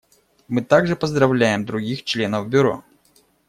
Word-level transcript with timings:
Мы 0.47 0.63
также 0.63 0.95
поздравляем 0.95 1.63
других 1.63 2.03
членов 2.05 2.49
Бюро. 2.49 2.83